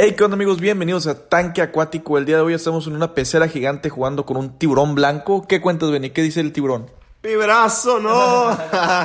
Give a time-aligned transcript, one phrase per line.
[0.00, 0.60] Hey, ¿qué onda amigos?
[0.60, 2.18] Bienvenidos a Tanque Acuático.
[2.18, 5.44] El día de hoy estamos en una pecera gigante jugando con un tiburón blanco.
[5.48, 6.10] ¿Qué cuentas, Benny?
[6.10, 6.88] ¿Qué dice el tiburón?
[7.24, 8.56] ¡Mi brazo, no!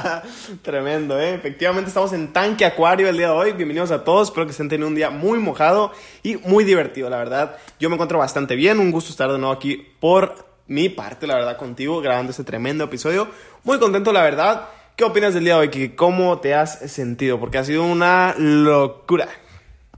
[0.61, 1.33] Tremendo, ¿eh?
[1.33, 3.53] Efectivamente estamos en Tanque Acuario el día de hoy.
[3.53, 4.27] Bienvenidos a todos.
[4.27, 7.57] Espero que estén teniendo un día muy mojado y muy divertido, la verdad.
[7.79, 8.77] Yo me encuentro bastante bien.
[8.77, 12.83] Un gusto estar de nuevo aquí por mi parte, la verdad, contigo, grabando este tremendo
[12.83, 13.29] episodio.
[13.63, 14.69] Muy contento, la verdad.
[14.95, 15.95] ¿Qué opinas del día de hoy, Kiki?
[15.95, 17.39] ¿Cómo te has sentido?
[17.39, 19.27] Porque ha sido una locura.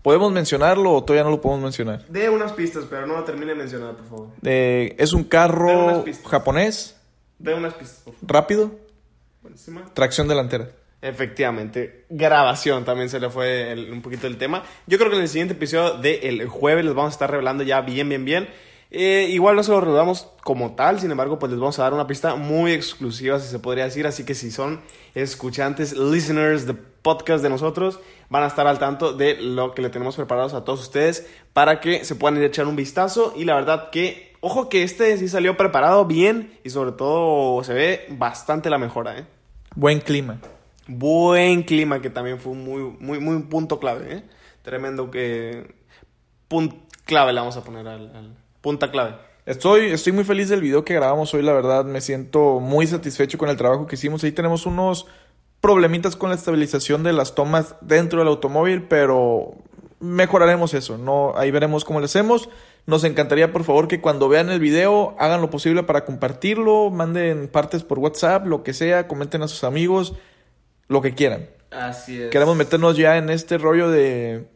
[0.05, 2.05] ¿Podemos mencionarlo o todavía no lo podemos mencionar?
[2.09, 4.27] De unas pistas, pero no lo termine de mencionar, por favor.
[4.43, 6.27] Eh, es un De carro pistas.
[6.32, 6.96] japonés,
[7.39, 8.29] De unas pistas, por favor.
[8.32, 8.71] rápido,
[9.41, 9.83] Buenísima.
[9.96, 10.69] tracción delantera.
[11.01, 14.61] Efectivamente, grabación también se le fue el- un poquito el tema.
[14.86, 17.82] Yo creo que en el siguiente episodio del jueves les vamos a estar revelando ya
[17.82, 18.47] bien, bien, bien.
[18.92, 21.94] Eh, igual no se lo revelamos como tal, sin embargo, pues les vamos a dar
[21.94, 24.08] una pista muy exclusiva, si se podría decir.
[24.08, 24.82] Así que si son
[25.16, 28.00] escuchantes, listeners de podcast de nosotros,
[28.30, 31.80] van a estar al tanto de lo que le tenemos preparados a todos ustedes para
[31.82, 33.34] que se puedan ir a echar un vistazo.
[33.36, 37.73] Y la verdad que, ojo que este sí salió preparado bien y sobre todo se
[37.73, 39.25] ve bastante la mejora, ¿eh?
[39.75, 40.39] Buen clima.
[40.88, 44.23] Buen clima, que también fue muy, muy, muy punto clave, ¿eh?
[44.61, 45.75] Tremendo que...
[46.47, 48.16] Punt clave le vamos a poner al...
[48.16, 49.13] al- punta clave.
[49.45, 51.85] Estoy, estoy muy feliz del video que grabamos hoy, la verdad.
[51.85, 54.23] Me siento muy satisfecho con el trabajo que hicimos.
[54.23, 55.05] Ahí tenemos unos
[55.61, 59.53] problemitas con la estabilización de las tomas dentro del automóvil, pero
[59.99, 60.97] mejoraremos eso.
[60.97, 62.49] No, ahí veremos cómo lo hacemos.
[62.88, 67.47] Nos encantaría, por favor, que cuando vean el video hagan lo posible para compartirlo, manden
[67.47, 70.16] partes por WhatsApp, lo que sea, comenten a sus amigos,
[70.88, 71.52] lo que quieran.
[71.69, 72.31] Así es.
[72.31, 74.47] Queremos meternos ya en este rollo de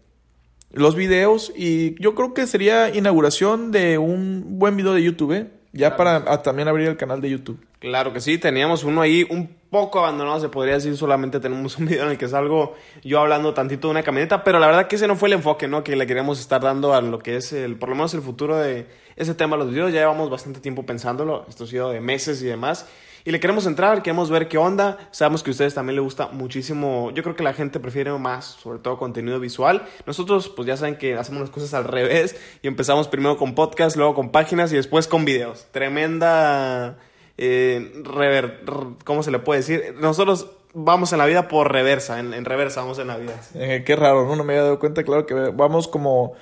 [0.71, 5.47] los videos y yo creo que sería inauguración de un buen video de YouTube, ¿eh?
[5.71, 7.63] Ya para también abrir el canal de YouTube.
[7.79, 11.85] Claro que sí, teníamos uno ahí un poco abandonado, se podría decir, solamente tenemos un
[11.85, 14.95] video en el que salgo yo hablando tantito de una camioneta, pero la verdad que
[14.95, 15.83] ese no fue el enfoque, ¿no?
[15.83, 18.57] Que le queríamos estar dando a lo que es el, por lo menos el futuro
[18.57, 22.01] de ese tema de los videos, ya llevamos bastante tiempo pensándolo, esto ha sido de
[22.01, 22.87] meses y demás,
[23.30, 26.30] y le queremos entrar, queremos ver qué onda, sabemos que a ustedes también les gusta
[26.30, 30.76] muchísimo, yo creo que la gente prefiere más, sobre todo contenido visual, nosotros pues ya
[30.76, 34.73] saben que hacemos las cosas al revés, y empezamos primero con podcast, luego con páginas
[34.73, 36.98] y después con videos, tremenda
[37.37, 38.61] eh, rever,
[39.03, 39.93] ¿cómo se le puede decir?
[39.99, 43.39] Nosotros vamos en la vida por reversa, en, en reversa vamos en la vida.
[43.53, 44.37] Eh, qué raro, ¿no?
[44.37, 46.33] No me había dado cuenta, claro que vamos como,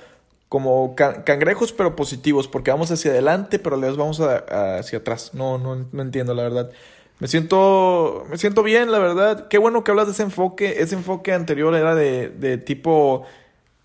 [0.48, 4.98] como ca- cangrejos, pero positivos, porque vamos hacia adelante, pero vez vamos a- a- hacia
[5.00, 5.32] atrás.
[5.34, 6.70] No, no, no entiendo, la verdad.
[7.20, 9.48] Me siento, me siento bien, la verdad.
[9.48, 10.80] Qué bueno que hablas de ese enfoque.
[10.80, 13.24] Ese enfoque anterior era de, de tipo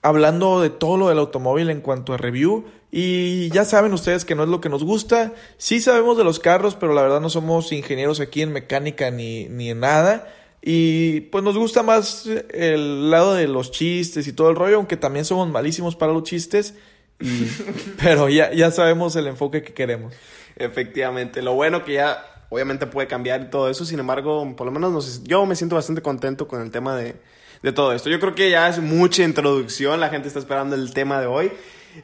[0.02, 2.66] hablando de todo lo del automóvil en cuanto a review.
[2.92, 5.34] Y ya saben ustedes que no es lo que nos gusta.
[5.58, 9.46] Sí sabemos de los carros, pero la verdad no somos ingenieros aquí en mecánica ni,
[9.50, 10.28] ni en nada.
[10.66, 14.96] Y pues nos gusta más el lado de los chistes y todo el rollo, aunque
[14.96, 16.74] también somos malísimos para los chistes.
[17.20, 17.48] Y-
[18.02, 20.14] pero ya, ya sabemos el enfoque que queremos.
[20.56, 24.72] Efectivamente, lo bueno que ya obviamente puede cambiar y todo eso, sin embargo, por lo
[24.72, 27.16] menos nos- yo me siento bastante contento con el tema de,
[27.62, 28.10] de todo esto.
[28.10, 31.52] Yo creo que ya es mucha introducción, la gente está esperando el tema de hoy.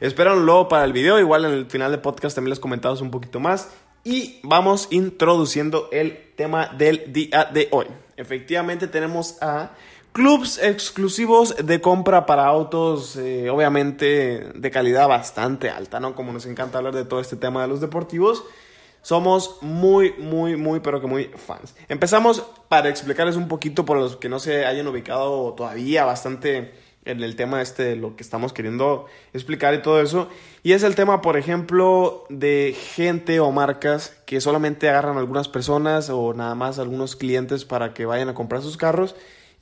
[0.00, 3.40] Espérenlo para el video, igual en el final del podcast también les comentamos un poquito
[3.40, 3.70] más.
[4.04, 7.86] Y vamos introduciendo el tema del día de hoy.
[8.20, 9.70] Efectivamente tenemos a
[10.12, 16.14] clubs exclusivos de compra para autos, eh, obviamente de calidad bastante alta, ¿no?
[16.14, 18.44] Como nos encanta hablar de todo este tema de los deportivos.
[19.00, 21.74] Somos muy, muy, muy, pero que muy fans.
[21.88, 27.22] Empezamos para explicarles un poquito por los que no se hayan ubicado todavía bastante en
[27.22, 30.28] el tema este de lo que estamos queriendo explicar y todo eso.
[30.62, 35.48] Y es el tema, por ejemplo, de gente o marcas que solamente agarran a algunas
[35.48, 39.16] personas o nada más a algunos clientes para que vayan a comprar sus carros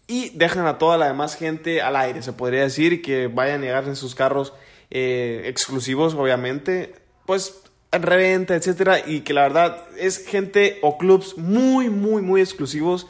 [0.09, 3.69] y dejan a toda la demás gente al aire, se podría decir, que vayan y
[3.69, 4.55] agarren sus carros
[4.91, 6.95] eh, exclusivos, obviamente,
[7.27, 7.61] pues
[7.93, 13.07] en reventa, etcétera, y que la verdad es gente o clubs muy, muy, muy exclusivos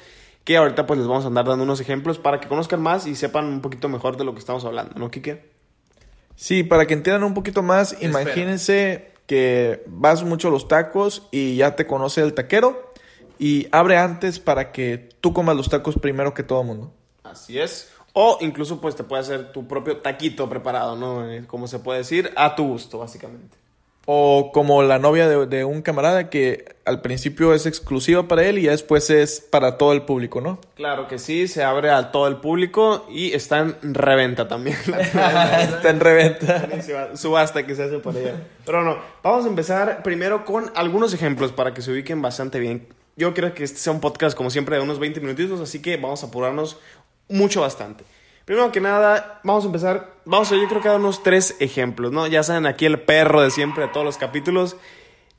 [0.49, 3.15] que ahorita pues les vamos a andar dando unos ejemplos para que conozcan más y
[3.15, 5.45] sepan un poquito mejor de lo que estamos hablando, ¿no, Kike?
[6.37, 11.57] Sí, para que entiendan un poquito más, imagínense que vas mucho a los tacos y
[11.57, 12.91] ya te conoce el taquero
[13.39, 16.95] y abre antes para que tú comas los tacos primero que todo el mundo.
[17.25, 17.91] Así es.
[18.15, 21.31] O incluso pues te puede hacer tu propio taquito preparado, ¿no?
[21.31, 23.59] Eh, Como se puede decir, a tu gusto, básicamente.
[24.11, 28.57] O como la novia de, de un camarada que al principio es exclusiva para él
[28.57, 30.59] y ya después es para todo el público, ¿no?
[30.77, 34.79] Claro que sí, se abre a todo el público y está en reventa también.
[34.87, 37.17] Está en reventa.
[37.17, 38.43] Subasta que se hace por allá.
[38.65, 42.89] Pero no, vamos a empezar primero con algunos ejemplos para que se ubiquen bastante bien.
[43.17, 45.99] Yo creo que este sea un podcast, como siempre, de unos 20 minutitos, así que
[45.99, 46.79] vamos a apurarnos
[47.29, 48.05] mucho bastante.
[48.49, 52.13] Primero que nada, vamos a empezar, vamos a yo creo que dar unos tres ejemplos,
[52.13, 52.27] ¿no?
[52.27, 54.77] Ya saben, aquí el perro de siempre de todos los capítulos.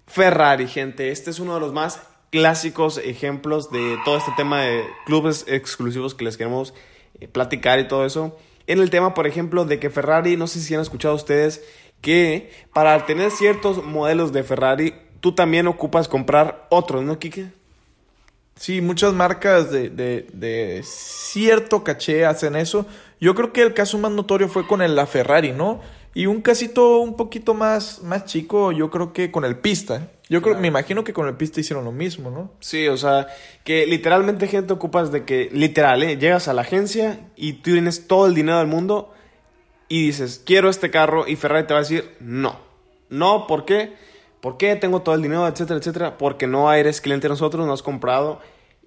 [0.06, 4.85] Ferrari, gente, este es uno de los más clásicos ejemplos de todo este tema de
[5.07, 6.75] clubes exclusivos que les queremos
[7.19, 8.38] eh, platicar y todo eso.
[8.67, 11.63] En el tema, por ejemplo, de que Ferrari, no sé si han escuchado ustedes,
[12.01, 17.58] que para tener ciertos modelos de Ferrari, tú también ocupas comprar otros, ¿no, Kike?
[18.59, 22.85] Sí, muchas marcas de, de, de, cierto caché hacen eso.
[23.21, 25.79] Yo creo que el caso más notorio fue con el la Ferrari, ¿no?
[26.13, 30.09] Y un casito un poquito más, más chico, yo creo que con el Pista.
[30.27, 32.51] Yo creo, me imagino que con el Pista hicieron lo mismo, ¿no?
[32.59, 33.27] Sí, o sea,
[33.63, 36.17] que literalmente gente ocupas de que, literal, ¿eh?
[36.17, 39.13] llegas a la agencia y tú tienes todo el dinero del mundo
[39.88, 42.59] y dices, quiero este carro y Ferrari te va a decir, no.
[43.09, 43.94] No, ¿por qué?
[44.41, 46.18] ¿Por qué tengo todo el dinero, etcétera, etcétera?
[46.18, 48.39] Porque no eres cliente de nosotros, no has comprado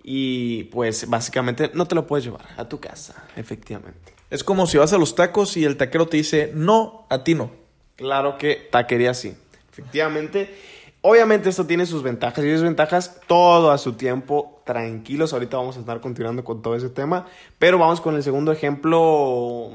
[0.02, 4.14] y pues básicamente no te lo puedes llevar a tu casa, efectivamente.
[4.31, 7.34] Es como si vas a los tacos y el taquero te dice, no, a ti
[7.34, 7.50] no.
[7.96, 9.34] Claro que taquería sí,
[9.70, 10.54] efectivamente.
[11.02, 15.81] Obviamente esto tiene sus ventajas y desventajas, todo a su tiempo, tranquilos, ahorita vamos a
[15.81, 17.26] estar continuando con todo ese tema,
[17.58, 19.70] pero vamos con el segundo ejemplo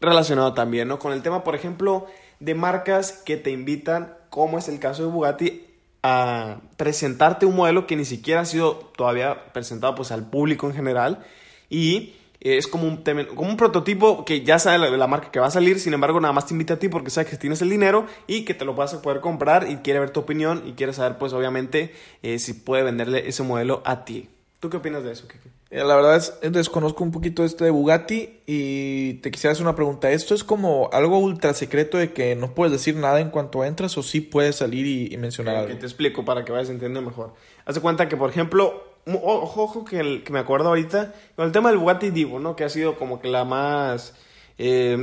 [0.00, 0.98] relacionado también, ¿no?
[0.98, 2.06] Con el tema, por ejemplo,
[2.40, 5.66] de marcas que te invitan, como es el caso de Bugatti,
[6.02, 10.74] a presentarte un modelo que ni siquiera ha sido todavía presentado pues al público en
[10.74, 11.22] general
[11.68, 13.04] y es como un,
[13.36, 16.32] como un prototipo que ya sabe la, marca que va a salir, sin embargo nada
[16.32, 18.72] más te invita a ti porque sabe que tienes el dinero y que te lo
[18.72, 22.38] vas a poder comprar y quiere ver tu opinión y quiere saber pues obviamente eh,
[22.38, 24.30] si puede venderle ese modelo a ti.
[24.62, 25.48] ¿Tú qué opinas de eso, Kiki?
[25.70, 29.74] Eh, la verdad es, desconozco un poquito este de Bugatti y te quisiera hacer una
[29.74, 30.12] pregunta.
[30.12, 33.98] ¿Esto es como algo ultra secreto de que no puedes decir nada en cuanto entras
[33.98, 35.66] o sí puedes salir y, mencionar algo?
[35.66, 37.34] Que te explico para que vayas entendiendo mejor.
[37.64, 41.50] Haz de cuenta que, por ejemplo, ojo, ojo que, que, me acuerdo ahorita con el
[41.50, 42.54] tema del Bugatti Divo, ¿no?
[42.54, 44.14] Que ha sido como que la más,
[44.58, 44.96] eh,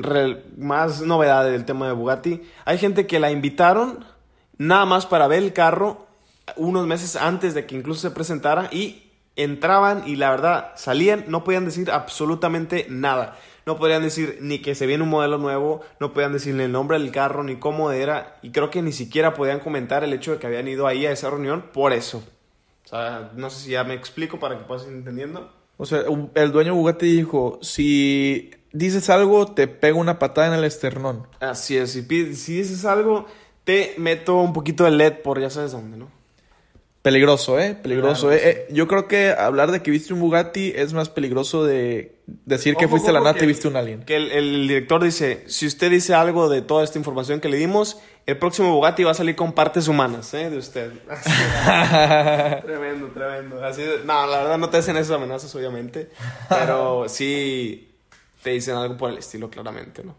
[0.55, 2.43] más novedad del tema de Bugatti.
[2.63, 4.05] Hay gente que la invitaron
[4.57, 6.05] nada más para ver el carro
[6.55, 9.08] unos meses antes de que incluso se presentara y
[9.43, 13.37] entraban y la verdad salían, no podían decir absolutamente nada.
[13.65, 16.97] No podían decir ni que se viene un modelo nuevo, no podían decirle el nombre
[16.97, 20.39] del carro, ni cómo era, y creo que ni siquiera podían comentar el hecho de
[20.39, 22.23] que habían ido ahí a esa reunión por eso.
[22.85, 25.51] O sea, no sé si ya me explico para que puedas ir entendiendo.
[25.77, 26.03] O sea,
[26.33, 31.27] el dueño Bugatti dijo, si dices algo, te pego una patada en el esternón.
[31.39, 32.01] Así es, si,
[32.35, 33.27] si dices algo,
[33.63, 36.18] te meto un poquito de LED por ya sabes dónde, ¿no?
[37.09, 37.73] Peligroso, ¿eh?
[37.73, 38.39] Peligroso, ¿eh?
[38.43, 38.67] ¿eh?
[38.69, 42.87] Yo creo que hablar de que viste un Bugatti es más peligroso de decir que
[42.87, 44.03] fuiste a la nata y viste un alien.
[44.03, 47.99] Que el, director dice, si usted dice algo de toda esta información que le dimos,
[48.27, 50.51] el próximo Bugatti va a salir con partes humanas, ¿eh?
[50.51, 50.91] De usted.
[52.63, 53.65] tremendo, tremendo.
[53.65, 56.11] Así no, la verdad no te hacen esas amenazas, obviamente.
[56.47, 57.91] Pero sí
[58.43, 60.15] te dicen algo por el estilo, claramente, ¿no?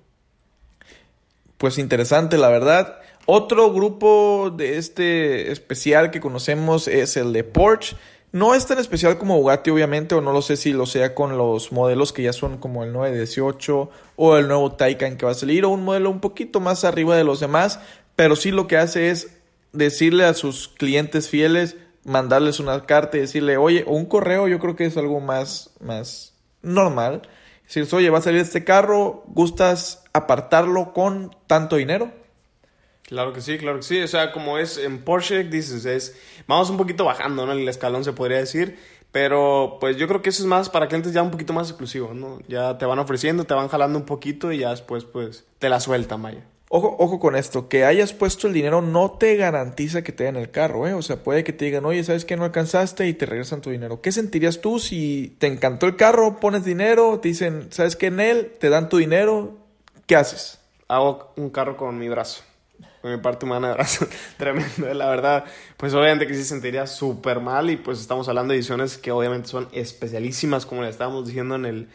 [1.56, 2.98] Pues interesante, la verdad.
[3.32, 7.97] Otro grupo de este especial que conocemos es el de Porsche.
[8.32, 11.38] No es tan especial como Bugatti, obviamente, o no lo sé si lo sea con
[11.38, 15.37] los modelos que ya son como el 918 o el nuevo Taycan que va a
[15.37, 17.79] salir, o un modelo un poquito más arriba de los demás,
[18.17, 19.29] pero sí lo que hace es
[19.73, 24.59] decirle a sus clientes fieles, mandarles una carta y decirle, oye, o un correo, yo
[24.59, 27.23] creo que es algo más, más normal.
[27.62, 32.19] Decirles, oye, va a salir este carro, ¿gustas apartarlo con tanto dinero?
[33.11, 34.00] Claro que sí, claro que sí.
[34.00, 37.52] O sea, como es en Porsche, dices, es, vamos un poquito bajando, ¿no?
[37.52, 38.79] El escalón se podría decir.
[39.11, 42.14] Pero pues yo creo que eso es más para clientes ya un poquito más exclusivos,
[42.14, 42.38] ¿no?
[42.47, 45.81] Ya te van ofreciendo, te van jalando un poquito y ya después pues te la
[45.81, 46.47] sueltan, vaya.
[46.69, 50.37] Ojo, ojo con esto, que hayas puesto el dinero no te garantiza que te den
[50.37, 50.95] el carro, ¿eh?
[50.95, 53.09] O sea, puede que te digan, oye, ¿sabes que no alcanzaste?
[53.09, 54.00] Y te regresan tu dinero.
[54.00, 58.21] ¿Qué sentirías tú si te encantó el carro, pones dinero, te dicen, ¿sabes qué en
[58.21, 58.52] él?
[58.61, 59.57] Te dan tu dinero,
[60.07, 60.61] ¿qué haces?
[60.87, 62.45] Hago un carro con mi brazo
[63.00, 65.45] con mi parte humana de brazo tremendo, la verdad.
[65.76, 69.11] Pues obviamente que sí se sentiría súper mal y pues estamos hablando de ediciones que
[69.11, 71.88] obviamente son especialísimas, como le estábamos diciendo en el,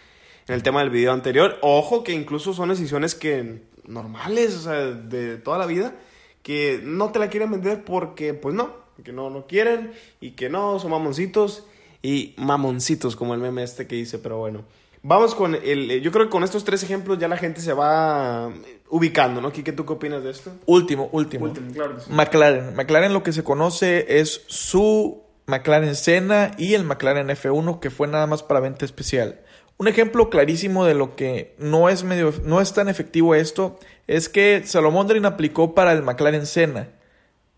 [0.47, 1.57] en el tema del video anterior.
[1.62, 5.95] Ojo que incluso son ediciones que normales, o sea, de toda la vida,
[6.41, 8.71] que no te la quieren vender porque pues no,
[9.03, 11.65] que no, no quieren y que no, son mamoncitos
[12.01, 14.63] y mamoncitos como el meme este que dice, pero bueno.
[15.07, 16.01] Vamos con el.
[16.01, 18.51] Yo creo que con estos tres ejemplos ya la gente se va
[18.89, 19.51] ubicando, ¿no?
[19.51, 20.51] ¿tú qué opinas de esto?
[20.65, 21.45] Último, último.
[21.45, 21.97] Último, claro.
[22.09, 22.75] McLaren.
[22.75, 28.07] McLaren lo que se conoce es su McLaren Senna y el McLaren F1 que fue
[28.07, 29.41] nada más para venta especial.
[29.77, 33.77] Un ejemplo clarísimo de lo que no es medio, no es tan efectivo esto
[34.07, 36.89] es que Salomón Drin aplicó para el McLaren Senna.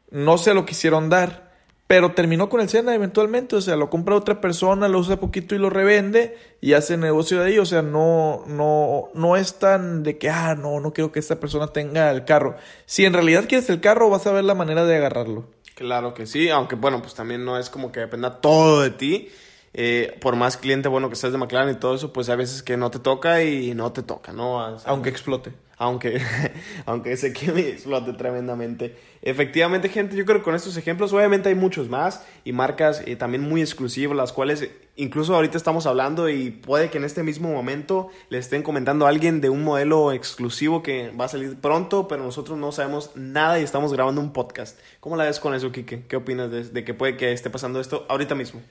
[0.09, 1.46] No se lo quisieron dar
[1.87, 5.55] pero terminó con el Sena eventualmente, o sea, lo compra otra persona, lo usa poquito
[5.55, 10.03] y lo revende y hace negocio de ahí, o sea, no, no, no es tan
[10.03, 12.57] de que, ah, no, no quiero que esta persona tenga el carro.
[12.85, 15.45] Si en realidad quieres el carro, vas a ver la manera de agarrarlo.
[15.75, 19.29] Claro que sí, aunque bueno, pues también no es como que dependa todo de ti.
[19.73, 22.63] Eh, por más cliente bueno que seas de McLaren y todo eso, pues hay veces
[22.63, 24.59] que no te toca y no te toca, ¿no?
[24.85, 25.51] aunque explote.
[25.77, 26.19] Aunque,
[26.85, 28.95] aunque se queme y explote tremendamente.
[29.21, 33.15] Efectivamente, gente, yo creo que con estos ejemplos, obviamente hay muchos más y marcas eh,
[33.15, 37.51] también muy exclusivas, las cuales incluso ahorita estamos hablando y puede que en este mismo
[37.51, 42.07] momento le estén comentando a alguien de un modelo exclusivo que va a salir pronto,
[42.07, 44.79] pero nosotros no sabemos nada y estamos grabando un podcast.
[44.99, 46.05] ¿Cómo la ves con eso, Kike?
[46.07, 48.61] ¿Qué opinas de, de que puede que esté pasando esto ahorita mismo?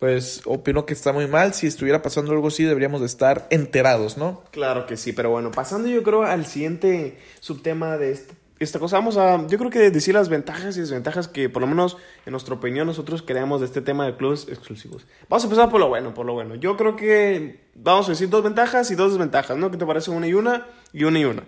[0.00, 1.54] Pues opino que está muy mal.
[1.54, 4.42] Si estuviera pasando algo así, deberíamos de estar enterados, ¿no?
[4.50, 8.18] Claro que sí, pero bueno, pasando yo creo al siguiente subtema de
[8.58, 11.68] esta cosa, vamos a, yo creo que decir las ventajas y desventajas que por lo
[11.68, 15.06] menos en nuestra opinión nosotros creamos de este tema de clubes exclusivos.
[15.28, 16.54] Vamos a empezar por lo bueno, por lo bueno.
[16.54, 19.70] Yo creo que vamos a decir dos ventajas y dos desventajas, ¿no?
[19.70, 21.44] ¿Qué te parece una y una y una y una?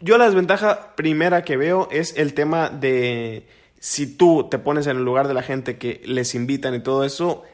[0.00, 3.46] Yo la desventaja primera que veo es el tema de
[3.78, 7.04] si tú te pones en el lugar de la gente que les invitan y todo
[7.04, 7.44] eso,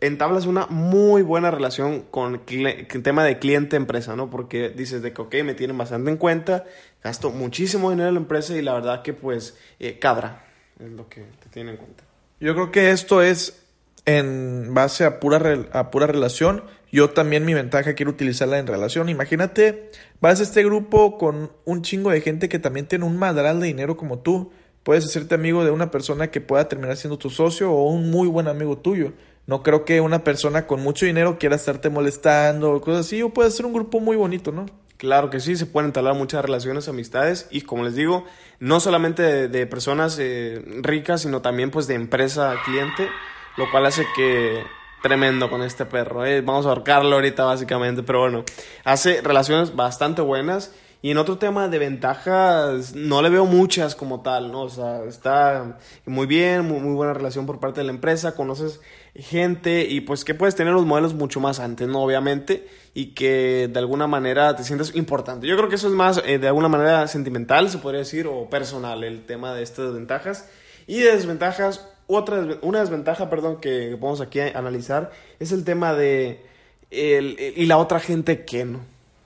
[0.00, 4.30] entablas una muy buena relación con el tema de cliente-empresa, ¿no?
[4.30, 6.64] Porque dices de que, me tienen bastante en cuenta,
[7.02, 10.44] gasto muchísimo dinero en la empresa y la verdad que, pues, eh, cabra
[10.78, 12.04] es lo que te tienen en cuenta.
[12.40, 13.64] Yo creo que esto es
[14.04, 16.62] en base a pura, a pura relación.
[16.90, 19.08] Yo también mi ventaja quiero utilizarla en relación.
[19.08, 19.90] Imagínate,
[20.20, 23.66] vas a este grupo con un chingo de gente que también tiene un madral de
[23.66, 24.52] dinero como tú.
[24.84, 28.28] Puedes hacerte amigo de una persona que pueda terminar siendo tu socio o un muy
[28.28, 29.12] buen amigo tuyo.
[29.48, 33.22] No creo que una persona con mucho dinero quiera estarte molestando o cosas así.
[33.22, 34.66] O puede ser un grupo muy bonito, ¿no?
[34.98, 38.26] Claro que sí, se pueden entablar muchas relaciones, amistades y como les digo,
[38.60, 43.08] no solamente de, personas eh, ricas, sino también pues de empresa cliente,
[43.56, 44.62] lo cual hace que
[45.02, 46.26] tremendo con este perro.
[46.26, 46.42] Eh.
[46.42, 48.44] Vamos a ahorcarlo ahorita básicamente, pero bueno,
[48.84, 54.20] hace relaciones bastante buenas y en otro tema de ventajas, no le veo muchas como
[54.20, 54.62] tal, ¿no?
[54.62, 58.80] O sea, está muy bien, muy, muy, buena relación por parte de la empresa, conoces
[59.18, 62.02] gente y pues que puedes tener los modelos mucho más antes, ¿no?
[62.02, 65.46] Obviamente, y que de alguna manera te sientes importante.
[65.46, 68.48] Yo creo que eso es más eh, de alguna manera sentimental, se podría decir, o
[68.48, 70.48] personal, el tema de estas ventajas.
[70.86, 76.44] Y de desventajas, otra, una desventaja, perdón, que podemos aquí analizar es el tema de...
[76.90, 78.80] El, y la otra gente que no.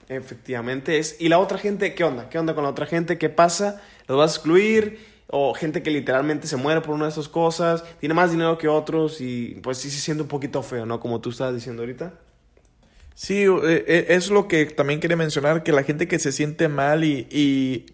[0.09, 1.17] Efectivamente es.
[1.21, 2.29] ¿Y la otra gente qué onda?
[2.29, 3.19] ¿Qué onda con la otra gente?
[3.19, 3.81] ¿Qué pasa?
[4.09, 5.12] ¿Los vas a excluir?
[5.35, 8.69] O gente que literalmente se muere por una de esas cosas, tiene más dinero que
[8.69, 11.01] otros y pues sí se siente un poquito feo, ¿no?
[11.01, 12.13] Como tú estabas diciendo ahorita.
[13.15, 16.69] Sí, eh, eh, es lo que también quería mencionar, que la gente que se siente
[16.69, 17.87] mal y, y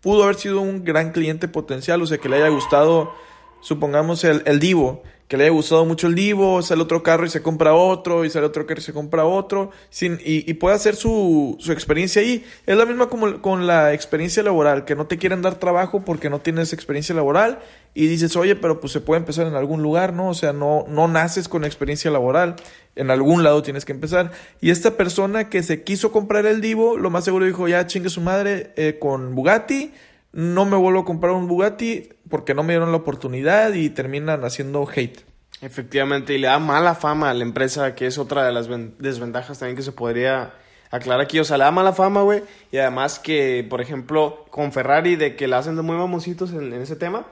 [0.00, 3.12] pudo haber sido un gran cliente potencial, o sea, que le haya gustado,
[3.60, 7.28] supongamos, el, el Divo, que le haya gustado mucho el Divo, sale otro carro y
[7.28, 10.74] se compra otro, y sale otro carro y se compra otro, sin, y, y puede
[10.74, 12.44] hacer su, su experiencia ahí.
[12.66, 16.30] Es la misma como con la experiencia laboral, que no te quieren dar trabajo porque
[16.30, 17.58] no tienes experiencia laboral,
[17.92, 20.28] y dices, oye, pero pues se puede empezar en algún lugar, ¿no?
[20.28, 22.56] O sea, no, no naces con experiencia laboral,
[22.96, 24.32] en algún lado tienes que empezar.
[24.62, 28.08] Y esta persona que se quiso comprar el Divo, lo más seguro dijo, ya chingue
[28.08, 29.92] su madre eh, con Bugatti,
[30.38, 34.44] no me vuelvo a comprar un Bugatti porque no me dieron la oportunidad y terminan
[34.44, 35.24] haciendo hate.
[35.62, 38.68] Efectivamente, y le da mala fama a la empresa, que es otra de las
[38.98, 40.54] desventajas también que se podría
[40.92, 41.40] aclarar aquí.
[41.40, 42.44] O sea, le da mala fama, güey.
[42.70, 46.72] Y además que, por ejemplo, con Ferrari, de que la hacen de muy mamositos en,
[46.72, 47.26] ese tema.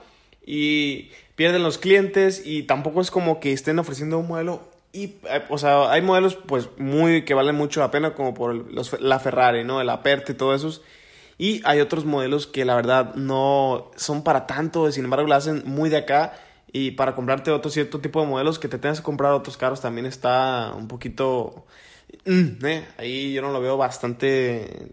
[0.45, 5.43] Y pierden los clientes y tampoco es como que estén ofreciendo un modelo y, eh,
[5.49, 9.19] o sea, hay modelos pues muy que valen mucho la pena como por los, la
[9.19, 9.79] Ferrari, ¿no?
[9.79, 10.81] El Aperte y todo esos.
[11.37, 15.63] Y hay otros modelos que la verdad no son para tanto, sin embargo, lo hacen
[15.65, 16.33] muy de acá.
[16.71, 19.81] Y para comprarte otro cierto tipo de modelos que te tengas que comprar otros carros
[19.81, 21.65] también está un poquito...
[22.25, 24.91] Mm, eh, ahí yo no lo veo bastante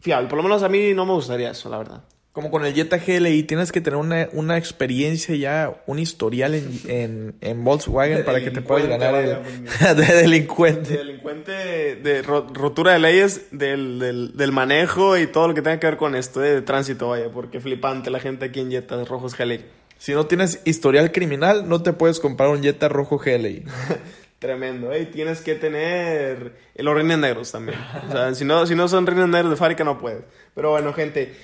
[0.00, 0.28] fiable.
[0.28, 2.02] Por lo menos a mí no me gustaría eso, la verdad.
[2.32, 6.80] Como con el Jetta GLI, tienes que tener una, una experiencia ya, un historial en,
[6.86, 10.90] en, en Volkswagen para que te puedas ganar el, de delincuente.
[10.90, 11.52] De delincuente,
[11.96, 15.96] de rotura de leyes, del, del, del, manejo y todo lo que tenga que ver
[15.96, 19.64] con esto, eh, de tránsito, vaya, porque flipante la gente aquí en Jetta rojos GLI.
[19.98, 23.64] Si no tienes historial criminal, no te puedes comprar un Jetta rojo GLI.
[24.38, 25.04] Tremendo, ¿eh?
[25.04, 27.78] Tienes que tener los rines negros también.
[28.08, 30.22] O sea, si no, si no son rines negros de fábrica, no puedes.
[30.54, 31.34] Pero bueno, gente,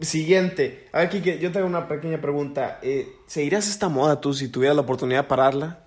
[0.00, 0.88] Siguiente.
[0.92, 2.78] A ver, Kike, yo tengo una pequeña pregunta.
[2.82, 5.80] Eh, ¿Seguirías esta moda tú si tuvieras la oportunidad de pararla?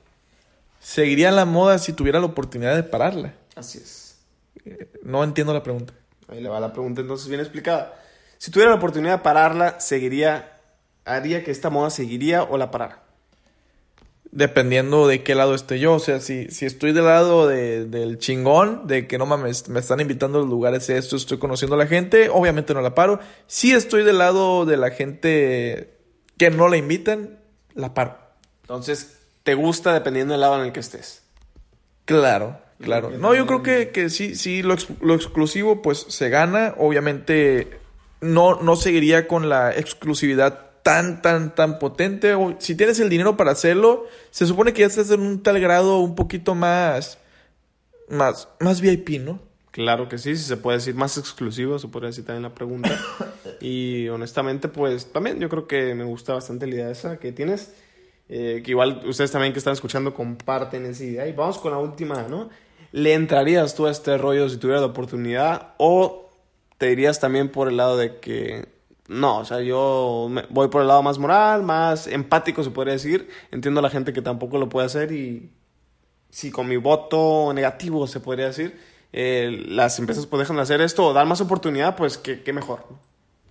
[0.80, 3.34] Seguiría la moda si tuviera la oportunidad de pararla.
[3.56, 4.20] Así es.
[4.66, 5.94] Eh, no entiendo la pregunta.
[6.28, 7.94] Ahí le va la pregunta entonces bien explicada.
[8.38, 10.58] Si tuviera la oportunidad de pararla, ¿seguiría,
[11.06, 13.04] haría que esta moda seguiría o la parara?
[14.32, 15.94] Dependiendo de qué lado esté yo.
[15.94, 19.80] O sea, si, si estoy del lado de, del chingón, de que no mames, me
[19.80, 23.20] están invitando a los lugares esto, estoy conociendo a la gente, obviamente no la paro.
[23.48, 25.98] Si estoy del lado de la gente
[26.38, 27.40] que no la invitan,
[27.74, 28.18] la paro.
[28.62, 31.24] Entonces, ¿te gusta dependiendo del lado en el que estés?
[32.06, 33.12] Claro, claro.
[33.12, 36.76] No, yo creo que, que sí, sí, lo, lo exclusivo pues se gana.
[36.78, 37.80] Obviamente
[38.22, 42.34] no, no seguiría con la exclusividad tan, tan, tan potente.
[42.34, 45.60] O si tienes el dinero para hacerlo, se supone que ya estás en un tal
[45.60, 47.20] grado un poquito más,
[48.10, 49.40] más, más VIP, ¿no?
[49.70, 52.90] Claro que sí, si se puede decir más exclusivo, se puede decir también la pregunta.
[53.62, 57.72] y honestamente, pues también yo creo que me gusta bastante la idea esa que tienes.
[58.28, 61.28] Eh, que igual ustedes también que están escuchando comparten esa idea.
[61.28, 62.50] Y vamos con la última, ¿no?
[62.92, 65.76] ¿Le entrarías tú a este rollo si tuvieras la oportunidad?
[65.78, 66.32] ¿O
[66.80, 68.79] te dirías también por el lado de que
[69.10, 73.28] no, o sea, yo voy por el lado más moral, más empático, se podría decir.
[73.52, 75.50] Entiendo a la gente que tampoco lo puede hacer y
[76.30, 78.80] si con mi voto negativo, se podría decir,
[79.12, 82.54] eh, las empresas pues dejan de hacer esto o dar más oportunidad, pues qué, qué
[82.54, 83.00] mejor, ¿no?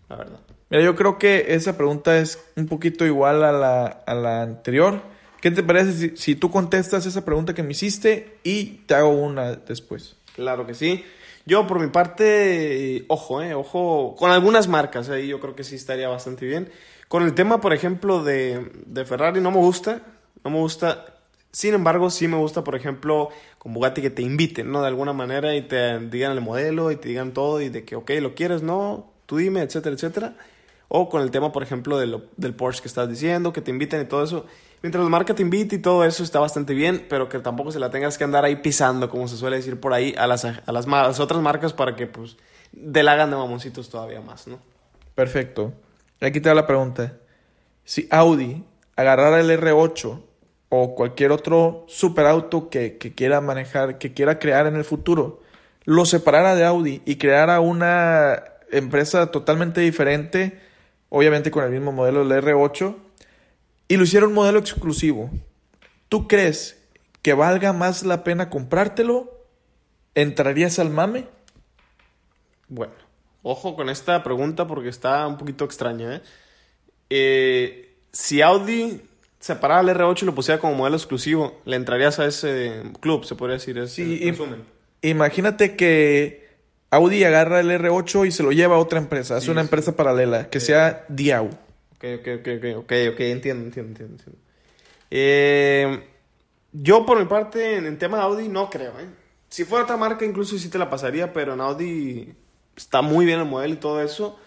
[0.09, 0.39] la verdad.
[0.71, 5.03] Mira, yo creo que esa pregunta es un poquito igual a la, a la anterior.
[5.41, 9.09] ¿Qué te parece si, si, tú contestas esa pregunta que me hiciste y te hago
[9.09, 10.15] una después?
[10.37, 11.05] Claro que sí.
[11.49, 15.77] Yo, por mi parte, ojo, eh, ojo, con algunas marcas ahí yo creo que sí
[15.77, 16.71] estaría bastante bien.
[17.09, 20.03] Con el tema, por ejemplo, de, de Ferrari no me gusta,
[20.45, 21.07] no me gusta.
[21.51, 24.83] Sin embargo, sí me gusta, por ejemplo, con Bugatti que te inviten, ¿no?
[24.83, 27.97] De alguna manera y te digan el modelo y te digan todo y de que,
[27.97, 30.37] ok, lo quieres, no, tú dime, etcétera, etcétera.
[30.89, 33.71] O con el tema, por ejemplo, de lo, del Porsche que estás diciendo, que te
[33.71, 34.45] inviten y todo eso.
[34.83, 37.91] Mientras marca te invite y todo eso está bastante bien, pero que tampoco se la
[37.91, 40.87] tengas que andar ahí pisando, como se suele decir por ahí, a las, a las,
[41.21, 42.37] otras marcas para que, pues,
[42.73, 44.59] delagan de mamoncitos todavía más, ¿no?
[45.15, 45.73] Perfecto.
[46.21, 47.15] Aquí te da la pregunta.
[47.85, 50.23] Si Audi agarrara el R8
[50.69, 55.41] o cualquier otro superauto que, que quiera manejar, que quiera crear en el futuro,
[55.85, 60.61] lo separara de Audi y creara una empresa totalmente diferente,
[61.09, 62.95] obviamente con el mismo modelo del R8,
[63.89, 65.31] y lo hiciera un modelo exclusivo,
[66.09, 66.79] ¿tú crees
[67.23, 69.33] que valga más la pena comprártelo?
[70.15, 71.27] ¿Entrarías al mame?
[72.69, 72.93] Bueno,
[73.43, 76.17] ojo con esta pregunta porque está un poquito extraña.
[76.17, 76.23] ¿eh?
[77.11, 79.01] Eh, si Audi
[79.41, 83.25] separara el R8 y lo pusiera como modelo exclusivo, ¿le entrarías a ese club?
[83.25, 83.79] Se podría decir.
[83.79, 84.65] Ese sí, resumen.
[85.01, 86.49] Imagínate que
[86.91, 89.67] Audi agarra el R8 y se lo lleva a otra empresa, sí, una sí.
[89.67, 90.67] empresa paralela, que sí.
[90.67, 91.51] sea Diau.
[91.99, 94.15] Ok, ok, ok, ok, ok, ok, entiendo, entiendo, entiendo.
[94.15, 94.39] entiendo.
[95.11, 96.09] Eh,
[96.73, 99.09] yo por mi parte, en el tema de Audi, no creo, ¿eh?
[99.49, 102.35] Si fuera otra marca, incluso sí te la pasaría, pero en Audi
[102.77, 104.39] está muy bien el modelo y todo eso.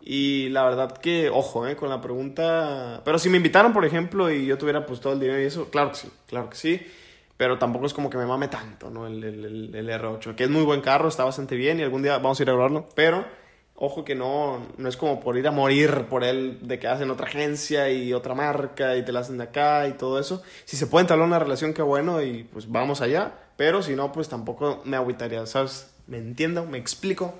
[0.00, 1.76] Y la verdad que, ojo, ¿eh?
[1.76, 3.02] Con la pregunta...
[3.04, 5.70] Pero si me invitaran, por ejemplo, y yo tuviera pues todo el dinero y eso,
[5.70, 6.86] claro que sí, claro que sí.
[7.36, 9.06] Pero tampoco es como que me mame tanto, ¿no?
[9.06, 12.18] El, el, el, R8, que es muy buen carro, está bastante bien y algún día
[12.18, 12.88] vamos a ir a probarlo.
[12.94, 13.24] Pero,
[13.80, 17.10] ojo que no, no es como por ir a morir por él, de que hacen
[17.10, 20.42] otra agencia y otra marca y te la hacen de acá y todo eso.
[20.64, 23.32] Si se puede entablar una relación, qué bueno y pues vamos allá.
[23.56, 25.90] Pero si no, pues tampoco me agüitaría, ¿sabes?
[26.06, 26.64] ¿Me entiendo?
[26.64, 27.34] ¿Me explico?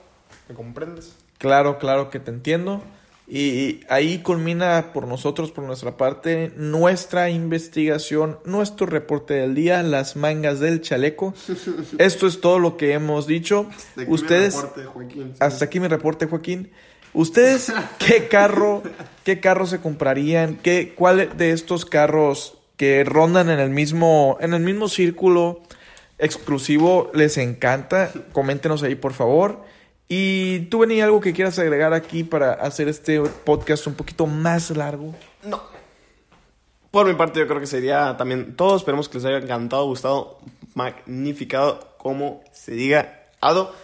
[0.48, 1.16] ¿Me comprendes?
[1.38, 2.82] Claro, claro que te entiendo.
[3.30, 10.16] Y ahí culmina por nosotros, por nuestra parte, nuestra investigación, nuestro reporte del día, las
[10.16, 11.34] mangas del chaleco.
[11.98, 13.68] Esto es todo lo que hemos dicho.
[13.68, 15.34] Hasta aquí Ustedes, mi reporte, Joaquín.
[15.40, 16.70] hasta aquí mi reporte, Joaquín.
[17.12, 18.82] Ustedes, ¿qué carro,
[19.24, 20.56] qué carro se comprarían?
[20.56, 25.60] ¿Qué, ¿Cuál de estos carros que rondan en el mismo, en el mismo círculo
[26.16, 28.10] exclusivo les encanta?
[28.32, 29.64] Coméntenos ahí, por favor.
[30.08, 34.70] ¿Y tú, Benny, algo que quieras agregar aquí para hacer este podcast un poquito más
[34.70, 35.14] largo?
[35.44, 35.60] No.
[36.90, 38.74] Por mi parte, yo creo que sería también todo.
[38.74, 40.38] Esperemos que les haya encantado, gustado,
[40.74, 43.74] magnificado, como se diga, Ado.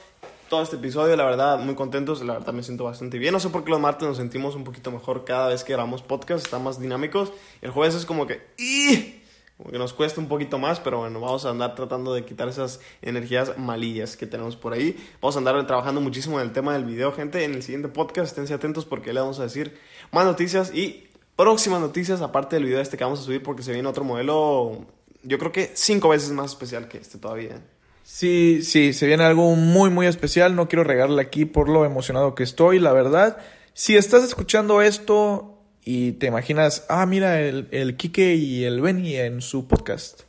[0.48, 2.22] Todo este episodio, la verdad, muy contentos.
[2.22, 3.32] La verdad, me siento bastante bien.
[3.32, 6.00] No sé por qué los martes nos sentimos un poquito mejor cada vez que grabamos
[6.00, 6.44] podcast.
[6.44, 7.32] Están más dinámicos.
[7.60, 8.40] El jueves es como que.
[8.56, 9.23] ¡Ih!
[9.70, 12.80] Que nos cuesta un poquito más, pero bueno, vamos a andar tratando de quitar esas
[13.02, 14.96] energías malillas que tenemos por ahí.
[15.20, 17.44] Vamos a andar trabajando muchísimo en el tema del video, gente.
[17.44, 19.78] En el siguiente podcast, esténse atentos porque le vamos a decir
[20.10, 23.72] más noticias y próximas noticias, aparte del video este que vamos a subir, porque se
[23.72, 24.86] viene otro modelo,
[25.22, 27.62] yo creo que cinco veces más especial que este todavía.
[28.02, 30.54] Sí, sí, se viene algo muy, muy especial.
[30.56, 33.38] No quiero regarle aquí por lo emocionado que estoy, la verdad.
[33.72, 35.53] Si estás escuchando esto,
[35.84, 40.22] y te imaginas, ah, mira, el, el Kike y el Benny en su podcast.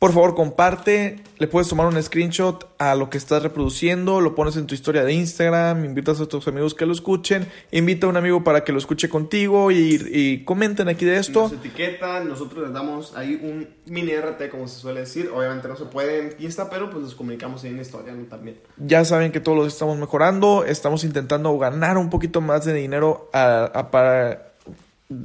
[0.00, 1.20] Por favor, comparte.
[1.38, 4.20] Le puedes tomar un screenshot a lo que estás reproduciendo.
[4.20, 5.82] Lo pones en tu historia de Instagram.
[5.86, 7.46] Invitas a tus amigos que lo escuchen.
[7.70, 11.42] Invita a un amigo para que lo escuche contigo y, y comenten aquí de esto.
[11.44, 15.30] Nos etiquetan, nosotros les damos ahí un mini RT, como se suele decir.
[15.34, 18.24] Obviamente no se puede en Insta, pero pues les comunicamos ahí en historia ¿no?
[18.24, 18.58] también.
[18.76, 20.66] Ya saben que todos los estamos mejorando.
[20.66, 24.50] Estamos intentando ganar un poquito más de dinero a- a- para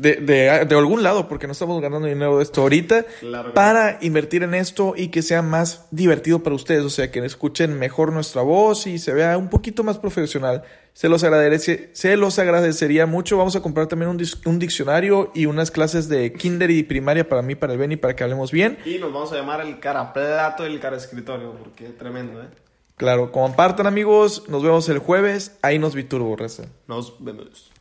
[0.01, 3.97] de, de- de algún lado, porque no estamos ganando dinero de esto ahorita, Claro para
[4.01, 8.11] invertir en esto y que sea más divertido para ustedes, o sea, que escuchen mejor
[8.13, 10.63] nuestra voz y se vea un poquito más profesional.
[10.93, 13.37] Se los, agradece, se los agradecería mucho.
[13.37, 17.29] Vamos a comprar también un, dis- un diccionario y unas clases de kinder y primaria
[17.29, 18.77] para mí, para el Benny, para que hablemos bien.
[18.85, 22.47] Y nos vamos a llamar el cara plato y el cara escritorio, porque tremendo, ¿eh?
[22.97, 26.63] Claro, compartan amigos, nos vemos el jueves, ahí nos vi turbo, raza.
[26.87, 27.71] Nos vemos.